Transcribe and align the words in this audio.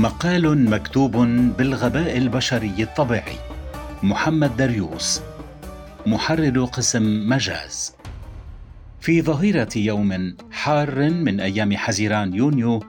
مقال 0.00 0.70
مكتوب 0.70 1.16
بالغباء 1.58 2.16
البشري 2.16 2.74
الطبيعي. 2.78 3.36
محمد 4.02 4.56
دريوس. 4.56 5.20
محرر 6.06 6.64
قسم 6.64 7.28
مجاز. 7.28 7.94
في 9.00 9.22
ظهيرة 9.22 9.68
يوم 9.76 10.36
حار 10.50 11.10
من 11.10 11.40
أيام 11.40 11.76
حزيران 11.76 12.34
يونيو 12.34 12.82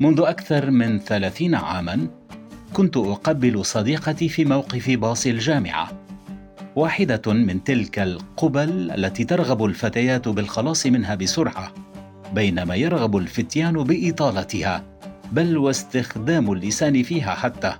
منذ 0.00 0.20
أكثر 0.20 0.70
من 0.70 0.98
ثلاثين 0.98 1.54
عاما 1.54 2.06
كنت 2.72 2.96
أقبل 2.96 3.64
صديقتي 3.64 4.28
في 4.28 4.44
موقف 4.44 4.90
باص 4.90 5.26
الجامعة. 5.26 5.90
واحدة 6.76 7.32
من 7.32 7.64
تلك 7.64 7.98
القبل 7.98 8.90
التي 8.90 9.24
ترغب 9.24 9.64
الفتيات 9.64 10.28
بالخلاص 10.28 10.86
منها 10.86 11.14
بسرعة 11.14 11.72
بينما 12.34 12.74
يرغب 12.74 13.16
الفتيان 13.16 13.72
بإطالتها. 13.72 14.93
بل 15.34 15.58
واستخدام 15.58 16.52
اللسان 16.52 17.02
فيها 17.02 17.34
حتى. 17.34 17.74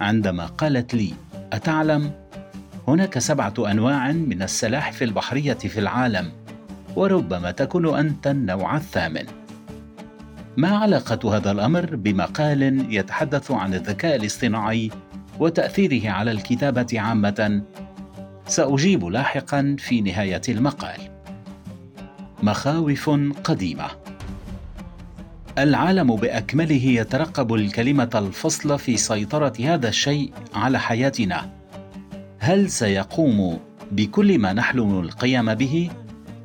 عندما 0.00 0.46
قالت 0.46 0.94
لي 0.94 1.12
أتعلم؟ 1.52 2.12
هناك 2.88 3.18
سبعة 3.18 3.54
أنواع 3.58 4.12
من 4.12 4.42
السلاحف 4.42 5.02
البحرية 5.02 5.52
في 5.54 5.80
العالم 5.80 6.32
وربما 6.96 7.50
تكون 7.50 7.98
أنت 7.98 8.26
النوع 8.26 8.76
الثامن. 8.76 9.26
ما 10.56 10.68
علاقة 10.68 11.36
هذا 11.36 11.50
الأمر 11.50 11.96
بمقال 11.96 12.86
يتحدث 12.94 13.50
عن 13.50 13.74
الذكاء 13.74 14.16
الاصطناعي 14.16 14.90
وتأثيره 15.38 16.10
على 16.10 16.30
الكتابة 16.30 17.00
عامة؟ 17.00 17.62
سأجيب 18.46 19.04
لاحقا 19.04 19.76
في 19.78 20.00
نهاية 20.00 20.42
المقال. 20.48 21.00
مخاوف 22.42 23.10
قديمة. 23.44 24.09
العالم 25.62 26.16
بأكمله 26.16 26.84
يترقب 26.84 27.54
الكلمة 27.54 28.10
الفصل 28.14 28.78
في 28.78 28.96
سيطرة 28.96 29.52
هذا 29.60 29.88
الشيء 29.88 30.32
على 30.54 30.78
حياتنا. 30.78 31.50
هل 32.38 32.70
سيقوم 32.70 33.58
بكل 33.92 34.38
ما 34.38 34.52
نحلم 34.52 35.00
القيام 35.00 35.54
به؟ 35.54 35.90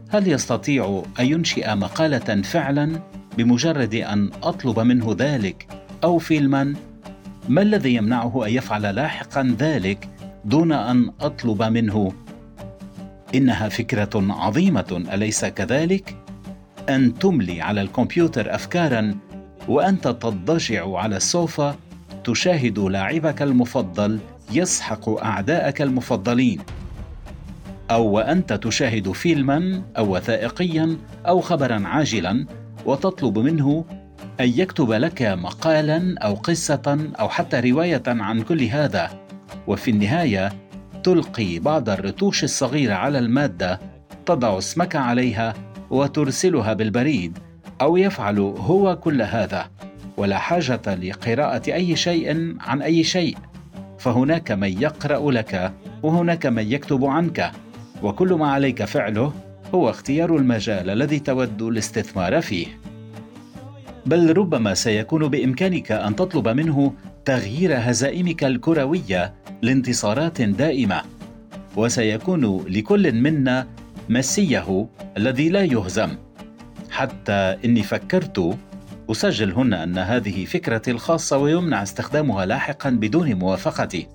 هل 0.09 0.27
يستطيع 0.27 1.03
أن 1.19 1.25
ينشئ 1.25 1.75
مقالة 1.75 2.41
فعلا 2.41 2.99
بمجرد 3.37 3.95
أن 3.95 4.29
أطلب 4.43 4.79
منه 4.79 5.15
ذلك 5.19 5.67
أو 6.03 6.17
فيلما؟ 6.17 6.73
ما 7.49 7.61
الذي 7.61 7.95
يمنعه 7.95 8.45
أن 8.45 8.51
يفعل 8.51 8.95
لاحقا 8.95 9.55
ذلك 9.59 10.09
دون 10.45 10.71
أن 10.71 11.11
أطلب 11.21 11.63
منه؟ 11.63 12.13
إنها 13.35 13.69
فكرة 13.69 14.33
عظيمة 14.33 15.03
أليس 15.13 15.45
كذلك؟ 15.45 16.24
أن 16.89 17.19
تملي 17.19 17.61
على 17.61 17.81
الكمبيوتر 17.81 18.55
افكارا 18.55 19.15
وأنت 19.67 20.07
تضجع 20.07 20.97
على 20.97 21.17
السوفا 21.17 21.75
تشاهد 22.23 22.79
لاعبك 22.79 23.41
المفضل 23.41 24.19
يسحق 24.51 25.09
أعداءك 25.09 25.81
المفضلين. 25.81 26.59
أو 27.91 28.05
وأنت 28.07 28.53
تشاهد 28.53 29.11
فيلما 29.11 29.81
أو 29.97 30.15
وثائقيا 30.15 30.97
أو 31.27 31.41
خبرا 31.41 31.87
عاجلا 31.87 32.45
وتطلب 32.85 33.39
منه 33.39 33.85
أن 34.39 34.49
يكتب 34.49 34.91
لك 34.91 35.21
مقالا 35.21 36.15
أو 36.19 36.33
قصة 36.33 37.09
أو 37.19 37.29
حتى 37.29 37.59
رواية 37.59 38.03
عن 38.07 38.41
كل 38.41 38.63
هذا. 38.63 39.09
وفي 39.67 39.91
النهاية 39.91 40.53
تلقي 41.03 41.59
بعض 41.59 41.89
الرتوش 41.89 42.43
الصغيرة 42.43 42.93
على 42.93 43.19
المادة 43.19 43.79
تضع 44.25 44.57
اسمك 44.57 44.95
عليها 44.95 45.53
وترسلها 45.89 46.73
بالبريد 46.73 47.37
أو 47.81 47.97
يفعل 47.97 48.39
هو 48.39 48.95
كل 48.95 49.21
هذا. 49.21 49.69
ولا 50.17 50.37
حاجة 50.37 50.95
لقراءة 50.95 51.73
أي 51.73 51.95
شيء 51.95 52.55
عن 52.59 52.81
أي 52.81 53.03
شيء. 53.03 53.37
فهناك 53.99 54.51
من 54.51 54.81
يقرأ 54.81 55.31
لك 55.31 55.73
وهناك 56.03 56.45
من 56.45 56.71
يكتب 56.71 57.05
عنك. 57.05 57.51
وكل 58.03 58.33
ما 58.33 58.51
عليك 58.51 58.83
فعله 58.83 59.33
هو 59.75 59.89
اختيار 59.89 60.35
المجال 60.35 60.89
الذي 60.89 61.19
تود 61.19 61.61
الاستثمار 61.61 62.41
فيه. 62.41 62.67
بل 64.05 64.37
ربما 64.37 64.73
سيكون 64.73 65.27
بإمكانك 65.27 65.91
أن 65.91 66.15
تطلب 66.15 66.47
منه 66.47 66.93
تغيير 67.25 67.71
هزائمك 67.77 68.43
الكروية 68.43 69.33
لانتصارات 69.61 70.41
دائمة. 70.41 71.01
وسيكون 71.75 72.65
لكل 72.69 73.11
منا 73.11 73.67
مسيه 74.09 74.87
الذي 75.17 75.49
لا 75.49 75.63
يهزم. 75.63 76.17
حتى 76.91 77.57
إني 77.65 77.83
فكرت 77.83 78.57
أسجل 79.11 79.51
هنا 79.51 79.83
أن 79.83 79.97
هذه 79.97 80.45
فكرتي 80.45 80.91
الخاصة 80.91 81.37
ويمنع 81.37 81.83
استخدامها 81.83 82.45
لاحقا 82.45 82.89
بدون 82.89 83.33
موافقتي. 83.33 84.07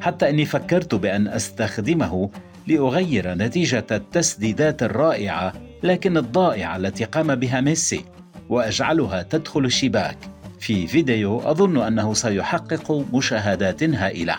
حتى 0.00 0.30
إني 0.30 0.44
فكرت 0.44 0.94
بأن 0.94 1.28
أستخدمه 1.28 2.30
لأغير 2.66 3.34
نتيجة 3.34 3.86
التسديدات 3.90 4.82
الرائعة 4.82 5.52
لكن 5.82 6.16
الضائعة 6.16 6.76
التي 6.76 7.04
قام 7.04 7.34
بها 7.34 7.60
ميسي 7.60 8.04
وأجعلها 8.48 9.22
تدخل 9.22 9.64
الشباك. 9.64 10.18
في 10.60 10.86
فيديو 10.86 11.40
أظن 11.40 11.82
أنه 11.82 12.14
سيحقق 12.14 13.06
مشاهدات 13.12 13.82
هائلة. 13.82 14.36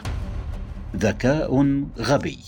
ذكاء 0.96 1.84
غبي. 2.00 2.40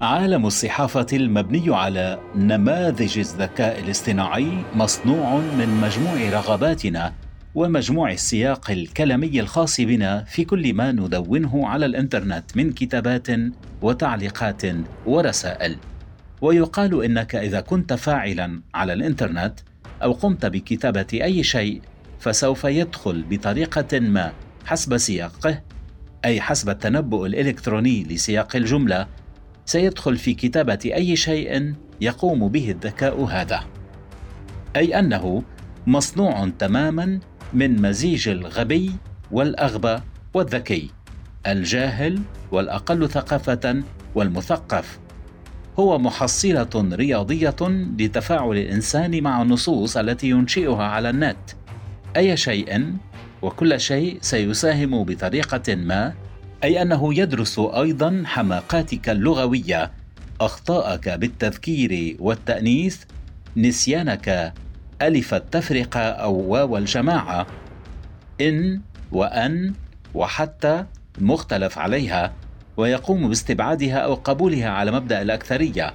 عالم 0.00 0.46
الصحافة 0.46 1.06
المبني 1.12 1.74
على 1.74 2.20
نماذج 2.36 3.18
الذكاء 3.18 3.80
الاصطناعي 3.80 4.64
مصنوع 4.74 5.40
من 5.40 5.68
مجموع 5.68 6.30
رغباتنا 6.30 7.12
ومجموع 7.54 8.12
السياق 8.12 8.70
الكلامي 8.70 9.40
الخاص 9.40 9.80
بنا 9.80 10.24
في 10.24 10.44
كل 10.44 10.74
ما 10.74 10.92
ندونه 10.92 11.68
على 11.68 11.86
الإنترنت 11.86 12.56
من 12.56 12.72
كتابات 12.72 13.26
وتعليقات 13.82 14.62
ورسائل. 15.06 15.76
ويقال 16.40 17.04
إنك 17.04 17.34
إذا 17.34 17.60
كنت 17.60 17.92
فاعلا 17.92 18.62
على 18.74 18.92
الإنترنت 18.92 19.54
أو 20.02 20.12
قمت 20.12 20.46
بكتابة 20.46 21.06
أي 21.12 21.42
شيء 21.42 21.80
فسوف 22.20 22.64
يدخل 22.64 23.24
بطريقة 23.30 24.00
ما 24.00 24.32
حسب 24.64 24.96
سياقه 24.96 25.62
أي 26.24 26.40
حسب 26.40 26.68
التنبؤ 26.68 27.26
الإلكتروني 27.26 28.04
لسياق 28.04 28.56
الجملة 28.56 29.06
سيدخل 29.70 30.16
في 30.16 30.34
كتابة 30.34 30.78
أي 30.84 31.16
شيء 31.16 31.74
يقوم 32.00 32.48
به 32.48 32.70
الذكاء 32.70 33.24
هذا. 33.24 33.60
أي 34.76 34.98
أنه 34.98 35.42
مصنوع 35.86 36.48
تماما 36.58 37.20
من 37.52 37.82
مزيج 37.82 38.28
الغبي 38.28 38.92
والأغبى 39.30 39.96
والذكي 40.34 40.90
الجاهل 41.46 42.20
والأقل 42.52 43.08
ثقافة 43.08 43.82
والمثقف. 44.14 44.98
هو 45.78 45.98
محصلة 45.98 46.88
رياضية 46.92 47.56
لتفاعل 47.98 48.58
الإنسان 48.58 49.22
مع 49.22 49.42
النصوص 49.42 49.96
التي 49.96 50.30
ينشئها 50.30 50.84
على 50.84 51.10
النت. 51.10 51.50
أي 52.16 52.36
شيء 52.36 52.94
وكل 53.42 53.80
شيء 53.80 54.18
سيساهم 54.20 55.04
بطريقة 55.04 55.74
ما 55.74 56.14
أي 56.64 56.82
أنه 56.82 57.14
يدرس 57.14 57.58
أيضا 57.58 58.22
حماقاتك 58.26 59.08
اللغوية. 59.08 59.90
أخطاءك 60.40 61.08
بالتذكير 61.08 62.16
والتأنيث. 62.18 62.98
نسيانك 63.56 64.52
ألف 65.02 65.34
التفرقة 65.34 66.00
أو 66.00 66.34
واو 66.34 66.76
الجماعة. 66.76 67.46
إن 68.40 68.80
وأن 69.12 69.74
وحتى 70.14 70.84
مختلف 71.20 71.78
عليها. 71.78 72.32
ويقوم 72.76 73.28
باستبعادها 73.28 73.98
أو 73.98 74.14
قبولها 74.14 74.68
على 74.68 74.90
مبدأ 74.90 75.22
الأكثرية. 75.22 75.94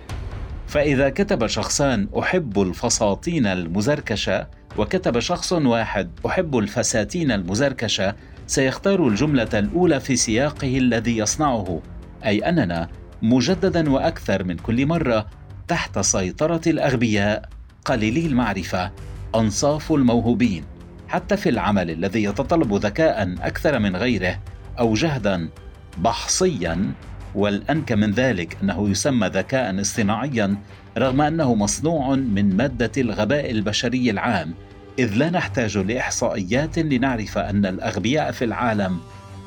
فإذا 0.67 1.09
كتب 1.09 1.47
شخصان 1.47 2.07
أحب 2.19 2.61
الفساطين 2.61 3.45
المزركشة. 3.45 4.47
وكتب 4.77 5.19
شخص 5.19 5.53
واحد 5.53 6.09
أحب 6.25 6.57
الفساتين 6.57 7.31
المزركشة. 7.31 8.15
سيختار 8.47 9.07
الجملة 9.07 9.49
الأولى 9.53 9.99
في 9.99 10.15
سياقه 10.15 10.77
الذي 10.77 11.17
يصنعه 11.17 11.81
أي 12.25 12.39
أننا 12.39 12.89
مجددا 13.21 13.89
وأكثر 13.89 14.43
من 14.43 14.57
كل 14.57 14.85
مرة 14.85 15.27
تحت 15.67 15.99
سيطرة 15.99 16.61
الأغبياء 16.67 17.49
قليلي 17.85 18.25
المعرفة 18.25 18.91
أنصاف 19.35 19.91
الموهوبين 19.91 20.63
حتى 21.07 21.37
في 21.37 21.49
العمل 21.49 21.91
الذي 21.91 22.23
يتطلب 22.23 22.73
ذكاء 22.73 23.35
أكثر 23.41 23.79
من 23.79 23.95
غيره 23.95 24.39
أو 24.79 24.93
جهدا 24.93 25.49
بحصيا. 25.97 26.91
والانكى 27.35 27.95
من 27.95 28.11
ذلك 28.11 28.57
أنه 28.63 28.89
يسمى 28.89 29.27
ذكاء 29.27 29.81
اصطناعيا 29.81 30.57
رغم 30.97 31.21
أنه 31.21 31.55
مصنوع 31.55 32.15
من 32.15 32.57
مادة 32.57 32.91
الغباء 32.97 33.51
البشري 33.51 34.09
العام. 34.09 34.53
إذ 34.99 35.13
لا 35.13 35.29
نحتاج 35.29 35.77
لإحصائيات 35.77 36.79
لنعرف 36.79 37.37
أن 37.37 37.65
الأغبياء 37.65 38.31
في 38.31 38.45
العالم 38.45 38.99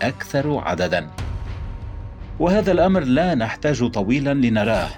أكثر 0.02 0.58
عددا. 0.58 1.10
وهذا 2.38 2.72
الأمر 2.72 3.00
لا 3.00 3.34
نحتاج 3.34 3.90
طويلا 3.90 4.34
لنراه، 4.34 4.88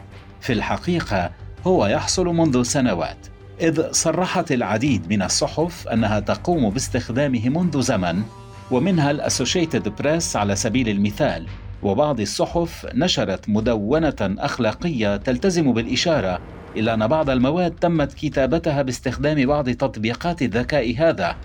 في 0.41 0.53
الحقيقة 0.53 1.31
هو 1.67 1.87
يحصل 1.87 2.27
منذ 2.27 2.63
سنوات، 2.63 3.27
إذ 3.61 3.93
صرحت 3.93 4.53
العديد 4.53 5.13
من 5.13 5.23
الصحف 5.23 5.89
أنها 5.89 6.21
تقوم 6.21 6.71
باستخدامه 6.71 7.49
منذ 7.49 7.81
زمن 7.81 8.23
ومنها 8.71 9.11
الأسوشيتد 9.11 9.89
بريس 9.89 10.37
على 10.37 10.57
سبيل 10.57 10.89
المثال. 10.89 11.47
وبعض 11.83 12.21
الصحف 12.21 12.87
نشرت 12.95 13.49
مدونة 13.49 14.15
أخلاقية 14.21 15.17
تلتزم 15.17 15.73
بالإشارة 15.73 16.41
إلى 16.77 16.95
أن 16.95 17.07
بعض 17.07 17.31
المواد 17.31 17.71
تمت 17.71 18.13
كتابتها 18.13 18.83
باستخدام 18.83 19.47
بعض 19.47 19.71
تطبيقات 19.71 20.43
الذكاء 20.43 20.97
هذا 20.99 21.37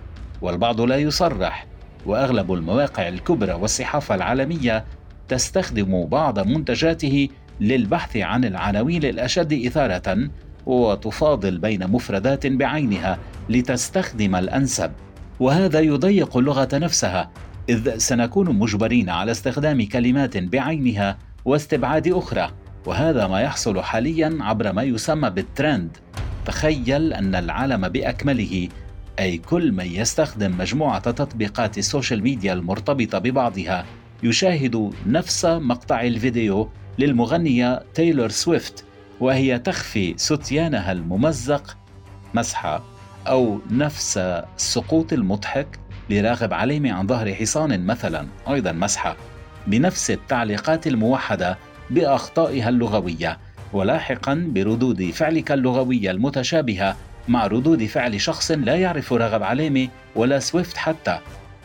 والبعض 0.42 0.82
لا 0.82 0.98
يصرح 0.98 1.68
وأغلب 2.06 2.54
المواقع 2.54 3.08
الكبرى 3.08 3.54
والصحافة 3.54 4.16
العالمية 4.16 4.86
تستخدم 5.28 6.06
بعض 6.06 6.40
منتجاته 6.40 7.30
للبحث 7.60 8.18
عن 8.18 8.46
العناوين 8.46 9.04
الأشد 9.04 9.54
إثارة 9.54 10.30
وتفاضل 10.66 11.58
بين 11.58 11.88
مفردات 11.88 12.48
بعينها 12.48 13.18
لتستخدم 13.50 14.36
الأنسب. 14.36 14.92
وهذا 15.40 15.80
يضيق 15.80 16.38
اللغة 16.38 16.70
نفسها 16.74 17.32
إذ 17.70 17.98
سنكون 17.98 18.60
مجبرين 18.60 19.10
على 19.10 19.32
استخدام 19.32 19.86
كلمات 19.88 20.38
بعينها 20.38 21.18
واستبعاد 21.46 22.08
أخرى. 22.08 22.52
وهذا 22.86 23.28
ما 23.28 23.42
يحصل 23.42 23.82
حاليا 23.82 24.38
عبر 24.42 24.74
ما 24.74 24.84
يسمى 24.84 25.30
بالترند. 25.30 25.98
تخيل 26.46 27.14
أن 27.14 27.36
العالم 27.36 27.90
بأكمله. 27.90 28.70
أي 29.20 29.38
كل 29.38 29.72
من 29.72 29.86
يستخدم 29.86 30.58
مجموعة 30.58 31.12
تطبيقات 31.12 31.78
ال 31.78 31.84
social 31.84 32.24
media 32.24 32.54
المرتبطة 32.54 33.20
ببعضها 33.20 33.86
يشاهد 34.24 34.94
نفس 35.08 35.46
مقطع 35.46 36.02
الفيديو 36.02 36.70
للمغنية 37.00 37.84
تايلور 37.94 38.30
سويفت 38.30 38.86
وهي 39.20 39.60
تخفي 39.60 40.14
ستيانها 40.18 40.92
الممزق 40.92 41.78
مسحة 42.34 42.84
أو 43.28 43.60
نفس 43.72 44.18
السقوط 44.18 45.14
المضحك 45.14 45.80
لراغب 46.10 46.54
علامة 46.54 46.92
عن 46.92 47.08
ظهر 47.08 47.34
حصان 47.34 47.86
مثلا 47.86 48.28
أيضا 48.50 48.72
مسحة 48.72 49.16
بنفس 49.68 50.12
التعليقات 50.12 50.88
الموحدة 50.88 51.58
بأخطائها 51.90 52.70
اللغوية 52.70 53.38
ولاحقا 53.74 54.48
بردود 54.48 55.10
فعلك 55.10 55.52
اللغوية 55.52 56.12
المتشابهة 56.12 56.96
مع 57.28 57.48
ردود 57.48 57.86
فعل 57.86 58.22
شخص 58.22 58.52
لا 58.52 58.76
يعرف 58.76 59.14
راغب 59.14 59.44
علامة 59.44 59.90
ولا 60.16 60.40
سويفت 60.40 60.78
حتى. 60.78 61.20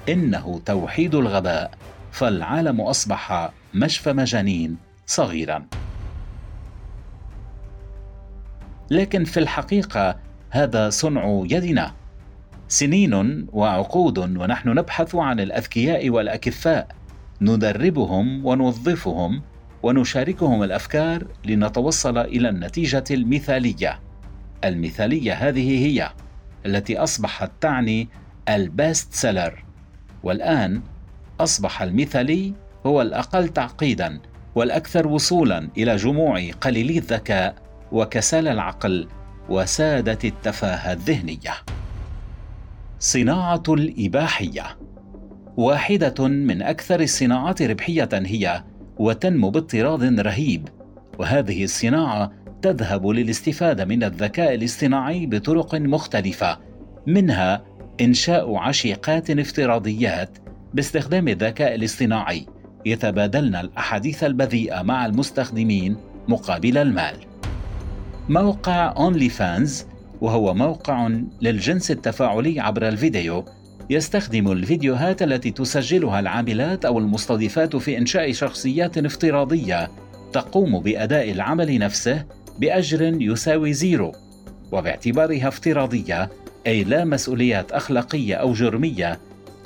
إنه 0.08 0.60
توحيد 0.66 1.14
الغباء. 1.14 1.70
فالعالم 2.12 2.80
أصبح 2.80 3.50
مشفى 3.74 4.12
مجانين 4.12 4.76
صغيرا. 5.06 5.66
لكن 8.90 9.24
في 9.24 9.40
الحقيقة 9.40 10.16
هذا 10.50 10.90
صنع 10.90 11.42
يدنا. 11.50 11.92
سنين 12.68 13.46
وعقود 13.52 14.18
ونحن 14.18 14.68
نبحث 14.68 15.14
عن 15.14 15.40
الأذكياء 15.40 16.10
والأكفاء. 16.10 16.88
ندربهم 17.40 18.46
ونوظفهم 18.46 19.42
ونشاركهم 19.82 20.62
الأفكار 20.62 21.26
لنتوصل 21.44 22.18
إلى 22.18 22.48
النتيجة 22.48 23.04
المثالية. 23.10 24.00
المثالية 24.64 25.32
هذه 25.32 25.86
هي 25.86 26.10
التي 26.66 26.98
أصبحت 26.98 27.50
تعني 27.60 28.08
ال 28.48 28.61
best 28.61 29.14
seller 29.14 29.64
والآن 30.22 30.82
أصبح 31.40 31.82
المثالي 31.82 32.54
هو 32.86 33.02
الأقل 33.02 33.48
تعقيدا 33.48 34.20
والأكثر 34.54 35.06
وصولا 35.06 35.68
إلى 35.76 35.96
جموع 35.96 36.50
قليلي 36.60 36.98
الذكاء 36.98 37.54
وكسال 37.92 38.48
العقل 38.48 39.08
وسادة 39.48 40.18
التفاهة 40.24 40.92
الذهنية. 40.92 41.54
صناعة 42.98 43.62
الإباحية. 43.68 44.78
واحدة 45.56 46.28
من 46.28 46.62
أكثر 46.62 47.00
الصناعات 47.00 47.62
ربحية 47.62 48.08
هي 48.12 48.62
وتنمو 49.00 49.50
باضطراد 49.50 50.20
رهيب. 50.20 50.68
وهذه 51.18 51.64
الصناعة 51.64 52.32
تذهب 52.62 53.06
للاستفادة 53.06 53.84
من 53.84 54.04
الذكاء 54.04 54.54
الاصطناعي 54.54 55.26
بطرق 55.26 55.74
مختلفة 55.74 56.58
منها 57.06 57.64
إنشاء 58.00 58.56
عشيقات 58.56 59.30
افتراضيات 59.30 60.38
باستخدام 60.74 61.28
الذكاء 61.28 61.74
الاصطناعي 61.74 62.46
يتبادلن 62.86 63.56
الأحاديث 63.56 64.24
البذيئة 64.24 64.82
مع 64.82 65.06
المستخدمين 65.06 65.96
مقابل 66.28 66.78
المال. 66.78 67.14
موقع 68.28 68.94
اونلي 68.96 69.28
فانز 69.28 69.86
وهو 70.20 70.54
موقع 70.54 71.10
للجنس 71.40 71.90
التفاعلي 71.90 72.60
عبر 72.60 72.88
الفيديو 72.88 73.44
يستخدم 73.90 74.52
الفيديوهات 74.52 75.22
التي 75.22 75.50
تسجلها 75.50 76.20
العاملات 76.20 76.84
أو 76.84 76.98
المستضيفات 76.98 77.76
في 77.76 77.98
إنشاء 77.98 78.32
شخصيات 78.32 78.98
افتراضية 78.98 79.90
تقوم 80.32 80.80
بأداء 80.80 81.30
العمل 81.30 81.78
نفسه 81.78 82.24
بأجر 82.58 83.02
يساوي 83.22 83.72
زيرو 83.72 84.12
وباعتبارها 84.72 85.48
افتراضية 85.48 86.30
أي 86.66 86.84
لا 86.84 87.04
مسؤوليات 87.04 87.72
أخلاقية 87.72 88.34
أو 88.34 88.52
جرمية 88.52 89.18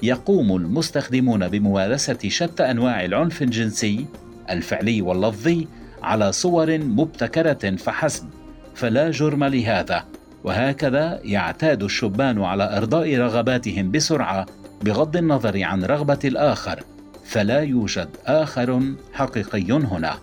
يقوم 0.03 0.57
المستخدمون 0.57 1.49
بممارسة 1.49 2.19
شتى 2.29 2.71
أنواع 2.71 3.05
العنف 3.05 3.43
الجنسي 3.43 4.07
الفعلي 4.51 5.03
واللفظي 5.03 5.69
على 6.03 6.33
صور 6.33 6.79
مبتكرة 6.79 7.77
فحسب 7.77 8.29
فلا 8.75 9.11
جرم 9.11 9.45
لهذا. 9.45 10.05
وهكذا 10.45 11.21
يعتاد 11.25 11.83
الشبان 11.83 12.43
على 12.43 12.77
إرضاء 12.77 13.17
رغباتهم 13.17 13.91
بسرعة 13.91 14.47
بغض 14.83 15.17
النظر 15.17 15.63
عن 15.63 15.85
رغبة 15.85 16.19
الآخر 16.25 16.83
فلا 17.25 17.61
يوجد 17.61 18.09
آخر 18.27 18.83
حقيقي 19.13 19.73
هنا 19.73 20.15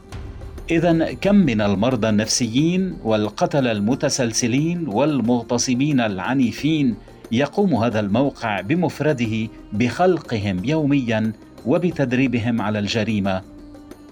إذا 0.71 1.13
كم 1.13 1.35
من 1.35 1.61
المرضى 1.61 2.09
النفسيين 2.09 2.97
والقتلة 3.03 3.71
المتسلسلين 3.71 4.87
والمغتصبين 4.87 5.99
العنيفين 5.99 6.95
يقوم 7.31 7.75
هذا 7.75 7.99
الموقع 7.99 8.61
بمفرده 8.61 9.47
بخلقهم 9.73 10.65
يوميا 10.65 11.31
وبتدريبهم 11.65 12.61
على 12.61 12.79
الجريمة. 12.79 13.41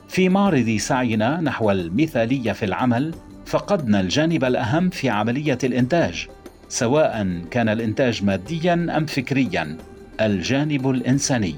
في 0.07 0.29
معرض 0.29 0.77
سعينا 0.79 1.41
نحو 1.41 1.71
المثالية 1.71 2.51
في 2.51 2.65
العمل 2.65 3.13
فقدنا 3.49 3.99
الجانب 3.99 4.43
الأهم 4.43 4.89
في 4.89 5.09
عملية 5.09 5.57
الإنتاج، 5.63 6.27
سواء 6.67 7.41
كان 7.51 7.69
الإنتاج 7.69 8.23
ماديا 8.23 8.73
أم 8.73 9.05
فكريا، 9.05 9.77
الجانب 10.21 10.89
الإنساني. 10.89 11.55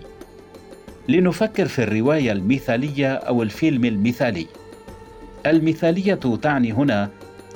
لنفكر 1.10 1.67
في 1.67 1.83
الرواية 1.83 2.31
المثالية 2.31 3.13
أو 3.13 3.43
الفيلم 3.43 3.86
المثالي. 3.86 4.48
المثالية 5.45 6.19
تعني 6.41 6.71
هنا 6.71 7.10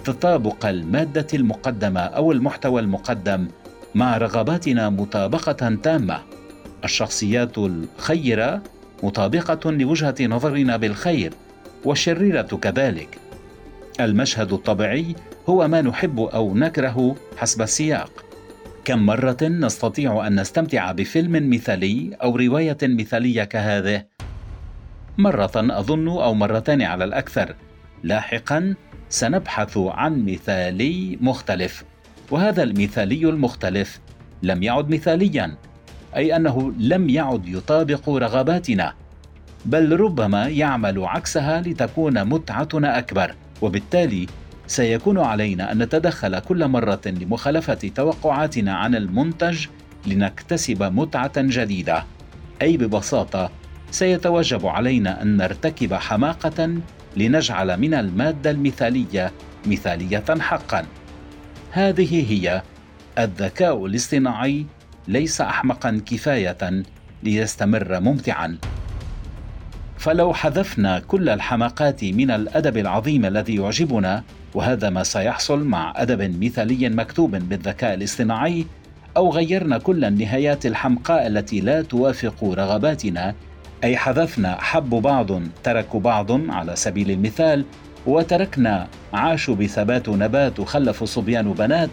تطابق 0.03 0.65
المادة 0.65 1.27
المقدمة 1.33 1.99
أو 1.99 2.31
المحتوى 2.31 2.81
المقدم 2.81 3.47
مع 3.95 4.17
رغباتنا 4.17 4.89
مطابقة 4.89 5.75
تامة 5.83 6.21
الشخصيات 6.83 7.57
الخيرة 7.57 8.61
مطابقة 9.03 9.71
لوجهة 9.71 10.15
نظرنا 10.21 10.77
بالخير 10.77 11.33
والشريرة 11.85 12.41
كذلك 12.41 13.24
المشهد 13.99 14.53
الطبيعي 14.53 15.15
هو 15.49 15.67
ما 15.67 15.81
نحب 15.81 16.19
أو 16.19 16.55
نكره 16.55 17.15
حسب 17.37 17.61
السياق. 17.61 18.25
كم 18.85 18.99
مرة 18.99 19.37
نستطيع 19.41 20.27
أن 20.27 20.39
نستمتع 20.39 20.91
بفيلم 20.91 21.49
مثالي 21.49 22.17
أو 22.23 22.35
رواية 22.35 22.77
مثالية 22.83 23.43
كهذه؟ 23.43 24.05
مرة 25.17 25.51
أظن 25.55 26.07
أو 26.07 26.33
مرتين 26.33 26.81
على 26.81 27.03
الأكثر. 27.03 27.55
لاحقا 28.03 28.75
سنبحث 29.09 29.77
عن 29.77 30.25
مثالي 30.25 31.17
مختلف 31.21 31.83
وهذا 32.31 32.63
المثالي 32.63 33.29
المختلف 33.29 33.99
لم 34.43 34.63
يعد 34.63 34.89
مثاليا 34.89 35.57
أي 36.15 36.35
أنه 36.35 36.73
لم 36.79 37.09
يعد 37.09 37.47
يطابق 37.47 38.09
رغباتنا 38.09 38.93
بل 39.65 39.99
ربما 39.99 40.47
يعمل 40.47 41.05
عكسها 41.05 41.61
لتكون 41.61 42.23
متعتنا 42.23 42.97
أكبر. 42.97 43.35
وبالتالي 43.65 44.27
سيكون 44.67 45.19
علينا 45.19 45.71
أن 45.71 45.77
نتدخل 45.77 46.39
كل 46.39 46.67
مرة 46.67 47.01
لمخالفة 47.05 47.91
توقعاتنا 47.95 48.73
عن 48.73 48.95
المنتج 48.95 49.65
لنكتسب 50.07 50.83
متعة 50.83 51.33
جديدة. 51.37 52.05
أي 52.61 52.77
ببساطة 52.77 53.49
سيتوجب 53.91 54.65
علينا 54.65 55.21
أن 55.21 55.37
نرتكب 55.37 55.93
حماقة 55.93 56.75
لنجعل 57.17 57.79
من 57.79 57.93
المادة 57.93 58.51
المثالية 58.51 59.31
مثالية 59.65 60.25
حقا. 60.39 60.85
هذه 61.71 62.31
هي 62.31 62.61
الذكاء 63.19 63.85
الاصطناعي 63.85 64.65
ليس 65.07 65.41
احمقا 65.41 66.01
كفاية 66.05 66.83
ليستمر 67.23 67.99
ممتعا. 67.99 68.57
فلو 69.97 70.33
حذفنا 70.33 70.99
كل 70.99 71.29
الحماقات 71.29 72.03
من 72.03 72.31
الأدب 72.31 72.77
العظيم 72.77 73.25
الذي 73.25 73.55
يعجبنا 73.55 74.23
وهذا 74.53 74.89
ما 74.89 75.03
سيحصل 75.03 75.63
مع 75.63 75.93
أدب 75.95 76.43
مثالي 76.43 76.89
مكتوب 76.89 77.35
بالذكاء 77.35 77.93
الاصطناعي 77.93 78.65
أو 79.17 79.29
غيرنا 79.31 79.77
كل 79.77 80.05
النهايات 80.05 80.65
الحمقاء 80.65 81.27
التي 81.27 81.59
لا 81.59 81.81
توافق 81.81 82.43
رغباتنا 82.43 83.35
أي 83.83 83.97
حذفنا 83.97 84.57
حب 84.61 84.89
بعض 84.89 85.27
ترك 85.63 85.95
بعض 85.95 86.51
على 86.51 86.75
سبيل 86.75 87.11
المثال 87.11 87.65
وتركنا 88.05 88.87
عاشوا 89.13 89.55
بثبات 89.55 90.09
نبات 90.09 90.59
وخلفوا 90.59 91.07
صبيان 91.07 91.47
وبنات 91.47 91.89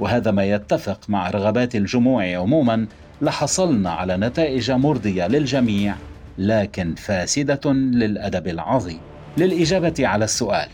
وهذا 0.00 0.30
ما 0.30 0.44
يتفق 0.44 1.00
مع 1.08 1.30
رغبات 1.30 1.76
الجموع 1.76 2.36
عموما 2.36 2.86
لحصلنا 3.22 3.90
على 3.90 4.16
نتائج 4.16 4.70
مرضية 4.70 5.26
للجميع. 5.26 5.94
لكن 6.38 6.94
فاسدة 6.94 7.72
للأدب 7.72 8.48
العظيم. 8.48 9.00
للإجابة 9.38 9.94
على 10.00 10.24
السؤال. 10.24 10.68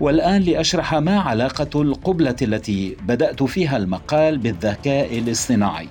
والآن 0.00 0.42
لأشرح 0.42 0.94
ما 0.94 1.20
علاقة 1.20 1.82
القبلة 1.82 2.36
التي 2.42 2.96
بدأت 3.02 3.42
فيها 3.42 3.76
المقال 3.76 4.38
بالذكاء 4.38 5.18
الاصطناعي. 5.18 5.88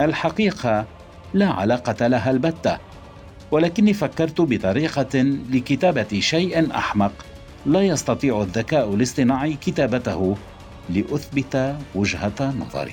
الحقيقة 0.00 0.86
لا 1.34 1.46
علاقة 1.46 2.06
لها 2.06 2.30
البتة 2.30 2.78
ولكني 3.50 3.92
فكرت 3.92 4.40
بطريقة 4.40 5.18
لكتابة 5.50 6.20
شيء 6.20 6.76
أحمق 6.76 7.12
لا 7.66 7.82
يستطيع 7.82 8.42
الذكاء 8.42 8.94
الاصطناعي 8.94 9.56
كتابته 9.60 10.36
لأثبت 10.90 11.76
وجهة 11.94 12.54
نظري. 12.60 12.92